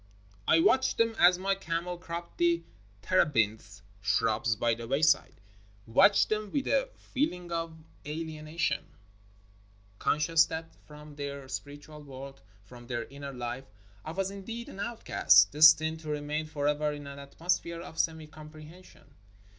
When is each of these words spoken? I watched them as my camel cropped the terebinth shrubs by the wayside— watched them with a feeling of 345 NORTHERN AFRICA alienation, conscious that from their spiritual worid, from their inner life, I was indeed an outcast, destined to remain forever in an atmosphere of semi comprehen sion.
I 0.47 0.59
watched 0.59 0.97
them 0.97 1.15
as 1.19 1.37
my 1.37 1.53
camel 1.53 1.95
cropped 1.95 2.39
the 2.39 2.63
terebinth 3.03 3.81
shrubs 4.01 4.55
by 4.55 4.73
the 4.73 4.87
wayside— 4.87 5.39
watched 5.85 6.29
them 6.29 6.49
with 6.51 6.65
a 6.65 6.89
feeling 6.97 7.51
of 7.51 7.77
345 8.03 8.07
NORTHERN 8.07 8.07
AFRICA 8.07 8.19
alienation, 8.19 8.85
conscious 9.99 10.45
that 10.47 10.73
from 10.87 11.17
their 11.17 11.47
spiritual 11.47 12.01
worid, 12.03 12.39
from 12.63 12.87
their 12.87 13.03
inner 13.11 13.31
life, 13.31 13.65
I 14.03 14.13
was 14.13 14.31
indeed 14.31 14.69
an 14.69 14.79
outcast, 14.79 15.51
destined 15.51 15.99
to 15.99 16.09
remain 16.09 16.47
forever 16.47 16.91
in 16.91 17.05
an 17.05 17.19
atmosphere 17.19 17.81
of 17.81 17.99
semi 17.99 18.25
comprehen 18.25 18.81
sion. 18.83 19.13